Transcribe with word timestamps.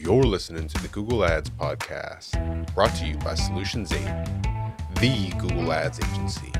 You're 0.00 0.22
listening 0.22 0.68
to 0.68 0.80
the 0.80 0.86
Google 0.88 1.24
Ads 1.24 1.50
Podcast, 1.50 2.72
brought 2.72 2.94
to 2.96 3.04
you 3.04 3.16
by 3.16 3.34
Solutions 3.34 3.92
8, 3.92 3.98
the 5.00 5.32
Google 5.38 5.72
Ads 5.72 5.98
agency. 5.98 6.52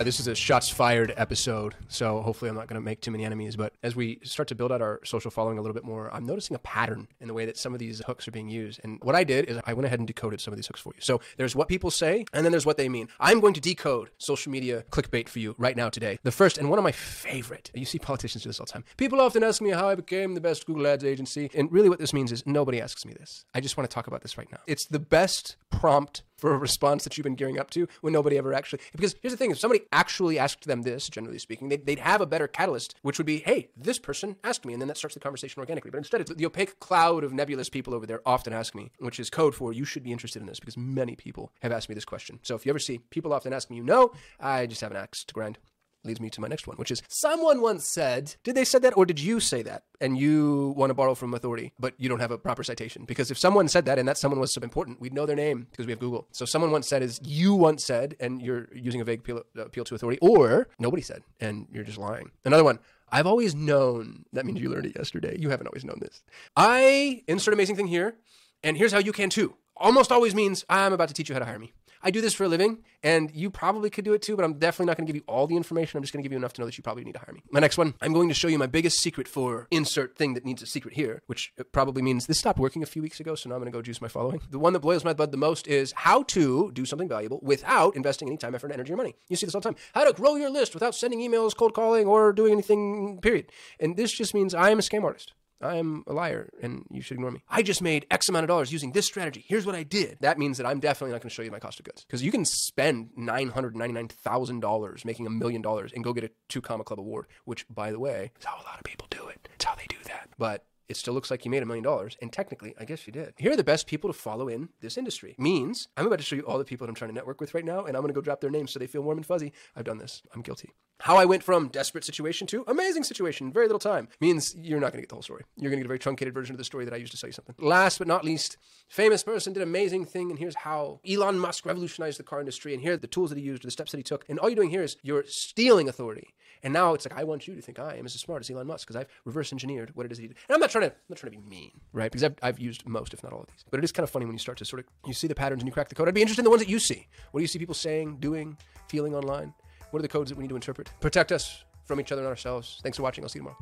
Uh, 0.00 0.04
This 0.04 0.18
is 0.18 0.26
a 0.26 0.34
shots 0.34 0.70
fired 0.70 1.12
episode, 1.16 1.74
so 1.88 2.22
hopefully 2.22 2.48
I'm 2.48 2.54
not 2.54 2.68
going 2.68 2.80
to 2.80 2.84
make 2.84 3.02
too 3.02 3.10
many 3.10 3.24
enemies. 3.24 3.54
But 3.54 3.74
as 3.82 3.94
we 3.94 4.18
start 4.22 4.48
to 4.48 4.54
build 4.54 4.72
out 4.72 4.80
our 4.80 4.98
social 5.04 5.30
following 5.30 5.58
a 5.58 5.60
little 5.60 5.74
bit 5.74 5.84
more, 5.84 6.12
I'm 6.12 6.24
noticing 6.24 6.56
a 6.56 6.58
pattern 6.60 7.06
in 7.20 7.28
the 7.28 7.34
way 7.34 7.44
that 7.44 7.58
some 7.58 7.74
of 7.74 7.78
these 7.78 8.00
hooks 8.06 8.26
are 8.26 8.30
being 8.30 8.48
used. 8.48 8.80
And 8.82 8.98
what 9.02 9.14
I 9.14 9.24
did 9.24 9.44
is 9.44 9.60
I 9.66 9.74
went 9.74 9.84
ahead 9.86 9.98
and 10.00 10.06
decoded 10.06 10.40
some 10.40 10.52
of 10.54 10.56
these 10.56 10.66
hooks 10.66 10.80
for 10.80 10.92
you. 10.96 11.00
So 11.02 11.20
there's 11.36 11.54
what 11.54 11.68
people 11.68 11.90
say, 11.90 12.24
and 12.32 12.44
then 12.44 12.50
there's 12.50 12.64
what 12.64 12.78
they 12.78 12.88
mean. 12.88 13.08
I'm 13.20 13.40
going 13.40 13.52
to 13.54 13.60
decode 13.60 14.10
social 14.16 14.50
media 14.50 14.84
clickbait 14.90 15.28
for 15.28 15.38
you 15.38 15.54
right 15.58 15.76
now 15.76 15.90
today. 15.90 16.18
The 16.22 16.32
first 16.32 16.56
and 16.56 16.70
one 16.70 16.78
of 16.78 16.82
my 16.82 16.92
favorite, 16.92 17.70
you 17.74 17.84
see 17.84 17.98
politicians 17.98 18.42
do 18.44 18.48
this 18.48 18.58
all 18.58 18.66
the 18.66 18.72
time. 18.72 18.84
People 18.96 19.20
often 19.20 19.44
ask 19.44 19.60
me 19.60 19.70
how 19.70 19.88
I 19.88 19.94
became 19.96 20.34
the 20.34 20.40
best 20.40 20.64
Google 20.64 20.86
Ads 20.86 21.04
agency. 21.04 21.50
And 21.54 21.70
really 21.70 21.90
what 21.90 21.98
this 21.98 22.14
means 22.14 22.32
is 22.32 22.46
nobody 22.46 22.80
asks 22.80 23.04
me 23.04 23.12
this. 23.12 23.44
I 23.54 23.60
just 23.60 23.76
want 23.76 23.88
to 23.88 23.94
talk 23.94 24.06
about 24.06 24.22
this 24.22 24.38
right 24.38 24.50
now. 24.50 24.60
It's 24.66 24.86
the 24.86 24.98
best 24.98 25.56
prompt 25.70 26.22
for 26.40 26.54
a 26.54 26.58
response 26.58 27.04
that 27.04 27.16
you've 27.16 27.24
been 27.24 27.34
gearing 27.34 27.58
up 27.58 27.70
to 27.70 27.86
when 28.00 28.12
nobody 28.12 28.38
ever 28.38 28.52
actually. 28.54 28.80
Because 28.92 29.14
here's 29.22 29.32
the 29.32 29.36
thing: 29.36 29.50
if 29.50 29.58
somebody 29.58 29.84
actually 29.92 30.38
asked 30.38 30.64
them 30.64 30.82
this, 30.82 31.08
generally 31.08 31.38
speaking, 31.38 31.68
they'd, 31.68 31.86
they'd 31.86 31.98
have 31.98 32.20
a 32.20 32.26
better 32.26 32.48
catalyst, 32.48 32.94
which 33.02 33.18
would 33.18 33.26
be, 33.26 33.38
"Hey, 33.38 33.68
this 33.76 33.98
person 33.98 34.36
asked 34.42 34.64
me," 34.64 34.72
and 34.72 34.80
then 34.80 34.88
that 34.88 34.96
starts 34.96 35.14
the 35.14 35.20
conversation 35.20 35.60
organically. 35.60 35.90
But 35.90 35.98
instead, 35.98 36.20
it's 36.20 36.32
the 36.32 36.46
opaque 36.46 36.80
cloud 36.80 37.24
of 37.24 37.32
nebulous 37.32 37.68
people 37.68 37.94
over 37.94 38.06
there 38.06 38.20
often 38.26 38.52
ask 38.52 38.74
me, 38.74 38.90
which 38.98 39.20
is 39.20 39.30
code 39.30 39.54
for 39.54 39.72
you 39.72 39.84
should 39.84 40.02
be 40.02 40.12
interested 40.12 40.40
in 40.40 40.46
this 40.46 40.60
because 40.60 40.76
many 40.76 41.16
people 41.16 41.52
have 41.60 41.72
asked 41.72 41.88
me 41.88 41.94
this 41.94 42.04
question. 42.04 42.40
So 42.42 42.54
if 42.54 42.64
you 42.64 42.70
ever 42.70 42.78
see 42.78 42.98
people 43.10 43.32
often 43.32 43.52
ask 43.52 43.70
me, 43.70 43.76
you 43.76 43.84
know, 43.84 44.12
I 44.38 44.66
just 44.66 44.80
have 44.80 44.90
an 44.90 44.96
axe 44.96 45.24
to 45.24 45.34
grind 45.34 45.58
leads 46.04 46.20
me 46.20 46.30
to 46.30 46.40
my 46.40 46.48
next 46.48 46.66
one, 46.66 46.76
which 46.76 46.90
is 46.90 47.02
someone 47.08 47.60
once 47.60 47.88
said, 47.88 48.36
did 48.42 48.54
they 48.54 48.64
said 48.64 48.82
that 48.82 48.96
or 48.96 49.04
did 49.04 49.20
you 49.20 49.40
say 49.40 49.62
that? 49.62 49.84
And 50.00 50.18
you 50.18 50.74
want 50.76 50.90
to 50.90 50.94
borrow 50.94 51.14
from 51.14 51.34
authority, 51.34 51.72
but 51.78 51.94
you 51.98 52.08
don't 52.08 52.20
have 52.20 52.30
a 52.30 52.38
proper 52.38 52.62
citation. 52.62 53.04
Because 53.04 53.30
if 53.30 53.38
someone 53.38 53.68
said 53.68 53.84
that 53.84 53.98
and 53.98 54.08
that 54.08 54.18
someone 54.18 54.40
was 54.40 54.52
so 54.54 54.62
important, 54.62 55.00
we'd 55.00 55.12
know 55.12 55.26
their 55.26 55.36
name 55.36 55.66
because 55.70 55.86
we 55.86 55.92
have 55.92 55.98
Google. 55.98 56.26
So 56.32 56.44
someone 56.44 56.70
once 56.70 56.88
said 56.88 57.02
is 57.02 57.20
you 57.22 57.54
once 57.54 57.84
said, 57.84 58.16
and 58.20 58.40
you're 58.40 58.68
using 58.74 59.00
a 59.00 59.04
vague 59.04 59.20
appeal, 59.20 59.42
uh, 59.58 59.64
appeal 59.64 59.84
to 59.84 59.94
authority, 59.94 60.18
or 60.22 60.68
nobody 60.78 61.02
said, 61.02 61.22
and 61.38 61.66
you're 61.70 61.84
just 61.84 61.98
lying. 61.98 62.30
Another 62.44 62.64
one. 62.64 62.78
I've 63.12 63.26
always 63.26 63.56
known, 63.56 64.24
that 64.32 64.46
means 64.46 64.60
you 64.60 64.70
learned 64.70 64.86
it 64.86 64.96
yesterday. 64.96 65.36
You 65.36 65.50
haven't 65.50 65.66
always 65.66 65.84
known 65.84 65.98
this. 66.00 66.22
I 66.56 67.24
insert 67.26 67.52
amazing 67.52 67.74
thing 67.74 67.88
here, 67.88 68.14
and 68.62 68.76
here's 68.76 68.92
how 68.92 69.00
you 69.00 69.12
can 69.12 69.30
too. 69.30 69.56
Almost 69.76 70.12
always 70.12 70.34
means 70.34 70.64
I'm 70.68 70.92
about 70.92 71.08
to 71.08 71.14
teach 71.14 71.28
you 71.28 71.34
how 71.34 71.40
to 71.40 71.44
hire 71.44 71.58
me. 71.58 71.72
I 72.02 72.10
do 72.10 72.20
this 72.20 72.34
for 72.34 72.44
a 72.44 72.48
living, 72.48 72.78
and 73.02 73.30
you 73.34 73.50
probably 73.50 73.90
could 73.90 74.04
do 74.04 74.14
it 74.14 74.22
too, 74.22 74.36
but 74.36 74.44
I'm 74.44 74.54
definitely 74.54 74.86
not 74.86 74.96
going 74.96 75.06
to 75.06 75.12
give 75.12 75.16
you 75.16 75.24
all 75.26 75.46
the 75.46 75.56
information. 75.56 75.98
I'm 75.98 76.02
just 76.02 76.12
going 76.12 76.22
to 76.22 76.24
give 76.24 76.32
you 76.32 76.38
enough 76.38 76.52
to 76.54 76.60
know 76.60 76.66
that 76.66 76.78
you 76.78 76.82
probably 76.82 77.04
need 77.04 77.12
to 77.12 77.18
hire 77.18 77.34
me. 77.34 77.42
My 77.50 77.60
next 77.60 77.76
one, 77.76 77.94
I'm 78.00 78.12
going 78.12 78.28
to 78.28 78.34
show 78.34 78.48
you 78.48 78.58
my 78.58 78.66
biggest 78.66 79.00
secret 79.00 79.28
for 79.28 79.68
insert 79.70 80.16
thing 80.16 80.34
that 80.34 80.44
needs 80.44 80.62
a 80.62 80.66
secret 80.66 80.94
here, 80.94 81.22
which 81.26 81.52
probably 81.72 82.02
means 82.02 82.26
this 82.26 82.38
stopped 82.38 82.58
working 82.58 82.82
a 82.82 82.86
few 82.86 83.02
weeks 83.02 83.20
ago, 83.20 83.34
so 83.34 83.48
now 83.48 83.56
I'm 83.56 83.60
going 83.60 83.72
to 83.72 83.76
go 83.76 83.82
juice 83.82 84.00
my 84.00 84.08
following. 84.08 84.40
The 84.50 84.58
one 84.58 84.72
that 84.72 84.80
boils 84.80 85.04
my 85.04 85.12
blood 85.12 85.30
the 85.30 85.36
most 85.36 85.68
is 85.68 85.92
how 85.92 86.22
to 86.24 86.70
do 86.72 86.84
something 86.84 87.08
valuable 87.08 87.40
without 87.42 87.96
investing 87.96 88.28
any 88.28 88.36
time, 88.36 88.54
effort, 88.54 88.72
energy, 88.72 88.92
or 88.92 88.96
money. 88.96 89.14
You 89.28 89.36
see 89.36 89.46
this 89.46 89.54
all 89.54 89.60
the 89.60 89.68
time. 89.70 89.76
How 89.94 90.04
to 90.04 90.12
grow 90.12 90.36
your 90.36 90.50
list 90.50 90.74
without 90.74 90.94
sending 90.94 91.20
emails, 91.20 91.56
cold 91.56 91.74
calling, 91.74 92.06
or 92.06 92.32
doing 92.32 92.52
anything, 92.52 93.18
period. 93.20 93.52
And 93.78 93.96
this 93.96 94.12
just 94.12 94.34
means 94.34 94.54
I 94.54 94.70
am 94.70 94.78
a 94.78 94.82
scam 94.82 95.04
artist. 95.04 95.34
I 95.60 95.76
am 95.76 96.04
a 96.06 96.12
liar 96.12 96.48
and 96.62 96.84
you 96.90 97.02
should 97.02 97.14
ignore 97.14 97.30
me. 97.30 97.42
I 97.48 97.62
just 97.62 97.82
made 97.82 98.06
X 98.10 98.28
amount 98.28 98.44
of 98.44 98.48
dollars 98.48 98.72
using 98.72 98.92
this 98.92 99.06
strategy. 99.06 99.44
Here's 99.46 99.66
what 99.66 99.74
I 99.74 99.82
did. 99.82 100.18
That 100.20 100.38
means 100.38 100.58
that 100.58 100.66
I'm 100.66 100.80
definitely 100.80 101.12
not 101.12 101.22
going 101.22 101.30
to 101.30 101.34
show 101.34 101.42
you 101.42 101.50
my 101.50 101.58
cost 101.58 101.78
of 101.80 101.84
goods 101.84 102.04
because 102.04 102.22
you 102.22 102.30
can 102.30 102.44
spend 102.44 103.10
$999,000 103.18 105.04
making 105.04 105.26
a 105.26 105.30
million 105.30 105.62
dollars 105.62 105.92
and 105.92 106.04
go 106.04 106.12
get 106.12 106.24
a 106.24 106.30
two 106.48 106.60
comma 106.60 106.84
club 106.84 107.00
award, 107.00 107.26
which 107.44 107.66
by 107.68 107.90
the 107.90 107.98
way, 107.98 108.32
is 108.38 108.44
how 108.44 108.56
a 108.56 108.64
lot 108.64 108.78
of 108.78 108.84
people 108.84 109.06
do 109.10 109.26
it. 109.28 109.48
It's 109.54 109.64
how 109.64 109.74
they 109.74 109.86
do 109.88 109.96
that. 110.06 110.30
But 110.38 110.64
it 110.88 110.96
still 110.96 111.14
looks 111.14 111.30
like 111.30 111.44
you 111.44 111.50
made 111.52 111.62
a 111.62 111.66
million 111.66 111.84
dollars. 111.84 112.16
And 112.20 112.32
technically, 112.32 112.74
I 112.78 112.84
guess 112.84 113.06
you 113.06 113.12
did. 113.12 113.34
Here 113.38 113.52
are 113.52 113.56
the 113.56 113.62
best 113.62 113.86
people 113.86 114.10
to 114.12 114.18
follow 114.18 114.48
in 114.48 114.70
this 114.80 114.98
industry. 114.98 115.36
Means 115.38 115.86
I'm 115.96 116.06
about 116.06 116.18
to 116.18 116.24
show 116.24 116.34
you 116.36 116.42
all 116.42 116.58
the 116.58 116.64
people 116.64 116.86
that 116.86 116.90
I'm 116.90 116.96
trying 116.96 117.10
to 117.10 117.14
network 117.14 117.40
with 117.40 117.54
right 117.54 117.64
now, 117.64 117.84
and 117.84 117.96
I'm 117.96 118.02
going 118.02 118.12
to 118.12 118.14
go 118.14 118.20
drop 118.20 118.40
their 118.40 118.50
names 118.50 118.72
so 118.72 118.80
they 118.80 118.88
feel 118.88 119.02
warm 119.02 119.18
and 119.18 119.26
fuzzy. 119.26 119.52
I've 119.76 119.84
done 119.84 119.98
this. 119.98 120.22
I'm 120.34 120.42
guilty. 120.42 120.70
How 121.02 121.16
I 121.16 121.24
went 121.24 121.42
from 121.42 121.68
desperate 121.68 122.04
situation 122.04 122.46
to 122.48 122.62
amazing 122.68 123.04
situation 123.04 123.50
very 123.50 123.66
little 123.66 123.78
time 123.78 124.08
means 124.20 124.54
you're 124.54 124.80
not 124.80 124.92
going 124.92 124.98
to 124.98 125.02
get 125.02 125.08
the 125.08 125.14
whole 125.14 125.22
story. 125.22 125.44
You're 125.56 125.70
going 125.70 125.78
to 125.78 125.84
get 125.84 125.86
a 125.86 125.88
very 125.88 125.98
truncated 125.98 126.34
version 126.34 126.52
of 126.54 126.58
the 126.58 126.64
story 126.64 126.84
that 126.84 126.92
I 126.92 126.98
used 126.98 127.12
to 127.12 127.18
tell 127.18 127.28
you 127.28 127.32
something. 127.32 127.54
Last 127.58 127.96
but 127.96 128.06
not 128.06 128.22
least, 128.22 128.58
famous 128.86 129.22
person 129.22 129.54
did 129.54 129.62
amazing 129.62 130.04
thing, 130.04 130.28
and 130.28 130.38
here's 130.38 130.56
how 130.56 131.00
Elon 131.08 131.38
Musk 131.38 131.64
revolutionized 131.64 132.18
the 132.18 132.22
car 132.22 132.38
industry, 132.38 132.74
and 132.74 132.82
here 132.82 132.92
are 132.92 132.98
the 132.98 133.06
tools 133.06 133.30
that 133.30 133.38
he 133.38 133.44
used, 133.44 133.64
or 133.64 133.68
the 133.68 133.70
steps 133.70 133.92
that 133.92 133.96
he 133.96 134.02
took. 134.02 134.26
And 134.28 134.38
all 134.38 134.50
you're 134.50 134.56
doing 134.56 134.68
here 134.68 134.82
is 134.82 134.98
you're 135.02 135.24
stealing 135.26 135.88
authority. 135.88 136.34
And 136.62 136.74
now 136.74 136.92
it's 136.92 137.06
like 137.08 137.18
I 137.18 137.24
want 137.24 137.48
you 137.48 137.54
to 137.54 137.62
think 137.62 137.78
I 137.78 137.94
am 137.94 138.04
as 138.04 138.12
smart 138.12 138.42
as 138.42 138.50
Elon 138.50 138.66
Musk 138.66 138.86
because 138.86 139.00
I've 139.00 139.08
reverse 139.24 139.52
engineered 139.52 139.96
what 139.96 140.04
it 140.04 140.12
is 140.12 140.18
he 140.18 140.26
did. 140.26 140.36
And 140.46 140.54
I'm 140.54 140.60
not 140.60 140.68
trying 140.68 140.90
to 140.90 140.90
I'm 140.90 141.02
not 141.08 141.18
trying 141.18 141.32
to 141.32 141.38
be 141.38 141.48
mean, 141.48 141.70
right? 141.94 142.12
Because 142.12 142.24
I've, 142.24 142.34
I've 142.42 142.58
used 142.58 142.86
most, 142.86 143.14
if 143.14 143.22
not 143.22 143.32
all 143.32 143.40
of 143.40 143.46
these. 143.46 143.64
But 143.70 143.78
it 143.78 143.84
is 143.84 143.92
kind 143.92 144.04
of 144.04 144.10
funny 144.10 144.26
when 144.26 144.34
you 144.34 144.38
start 144.38 144.58
to 144.58 144.66
sort 144.66 144.80
of 144.80 144.86
you 145.06 145.14
see 145.14 145.26
the 145.26 145.34
patterns 145.34 145.62
and 145.62 145.66
you 145.66 145.72
crack 145.72 145.88
the 145.88 145.94
code. 145.94 146.08
I'd 146.08 146.14
be 146.14 146.20
interested 146.20 146.42
in 146.42 146.44
the 146.44 146.50
ones 146.50 146.60
that 146.60 146.68
you 146.68 146.78
see. 146.78 147.08
What 147.30 147.40
do 147.40 147.42
you 147.42 147.48
see 147.48 147.58
people 147.58 147.74
saying, 147.74 148.18
doing, 148.20 148.58
feeling 148.88 149.14
online? 149.14 149.54
What 149.90 149.98
are 149.98 150.02
the 150.02 150.08
codes 150.08 150.30
that 150.30 150.36
we 150.36 150.42
need 150.42 150.50
to 150.50 150.54
interpret? 150.54 150.90
Protect 151.00 151.32
us 151.32 151.64
from 151.84 152.00
each 152.00 152.12
other 152.12 152.22
and 152.22 152.28
ourselves. 152.28 152.80
Thanks 152.82 152.96
for 152.96 153.02
watching. 153.02 153.24
I'll 153.24 153.28
see 153.28 153.40
you 153.40 153.44
tomorrow. 153.44 153.58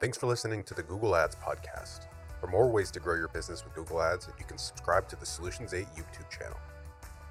Thanks 0.00 0.18
for 0.18 0.26
listening 0.26 0.64
to 0.64 0.74
the 0.74 0.82
Google 0.82 1.14
Ads 1.14 1.36
Podcast. 1.36 2.06
For 2.40 2.48
more 2.48 2.68
ways 2.68 2.90
to 2.90 3.00
grow 3.00 3.14
your 3.14 3.28
business 3.28 3.64
with 3.64 3.74
Google 3.74 4.02
Ads, 4.02 4.28
you 4.38 4.44
can 4.44 4.58
subscribe 4.58 5.08
to 5.08 5.16
the 5.16 5.24
Solutions 5.24 5.72
8 5.72 5.86
YouTube 5.96 6.28
channel. 6.30 6.58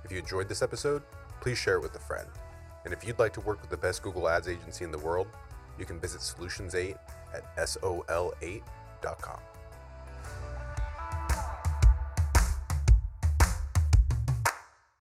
If 0.04 0.12
you 0.12 0.18
enjoyed 0.18 0.50
this 0.50 0.62
episode, 0.62 1.04
please 1.42 1.58
share 1.58 1.76
it 1.76 1.82
with 1.82 1.96
a 1.96 2.00
friend. 2.00 2.28
And 2.86 2.94
if 2.94 3.06
you'd 3.06 3.20
like 3.20 3.34
to 3.34 3.42
work 3.42 3.62
with 3.62 3.70
the 3.70 3.78
best 3.78 4.02
Google 4.02 4.28
Ads 4.28 4.48
agency 4.48 4.84
in 4.86 4.92
the 4.92 4.98
world, 4.98 5.28
you 5.78 5.86
can 5.86 6.00
visit 6.00 6.22
Solutions 6.22 6.76
8 6.76 6.96
at 7.34 7.56
sol8.com. 7.58 9.40